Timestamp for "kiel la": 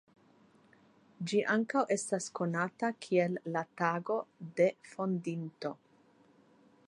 3.07-3.63